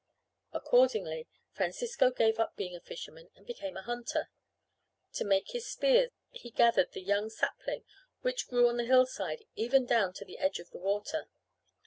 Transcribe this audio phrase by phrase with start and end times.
[0.51, 4.31] Accordingly, Francisco gave up being a fisherman and became a hunter.
[5.13, 7.83] To make his spears, he gathered the young sapling
[8.21, 11.29] which grew on the hillside even down to the edge of the water.